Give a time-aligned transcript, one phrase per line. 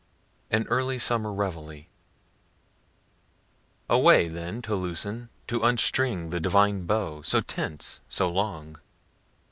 [0.49, 1.83] AN EARLY SUMMER REVEILLE
[3.87, 8.77] Away then to loosen, to unstring the divine bow, so tense, so long.